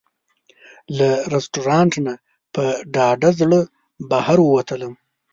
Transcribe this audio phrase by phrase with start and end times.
[0.97, 2.13] له رسټورانټ نه
[2.53, 2.63] په
[2.93, 3.59] ډاډه زړه
[4.11, 4.93] بهر ووتلم.